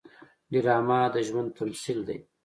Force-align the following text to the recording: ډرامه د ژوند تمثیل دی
ډرامه 0.51 0.99
د 1.13 1.15
ژوند 1.27 1.49
تمثیل 1.59 1.99
دی 2.07 2.17